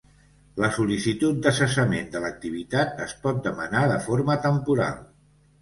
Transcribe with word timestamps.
La 0.61 0.67
sol·licitud 0.77 1.43
de 1.47 1.51
cessament 1.57 2.09
de 2.15 2.21
l'activitat 2.25 3.05
es 3.05 3.15
pot 3.27 3.45
demanar 3.51 3.85
de 3.93 4.03
forma 4.07 4.43
temporal. 4.51 4.99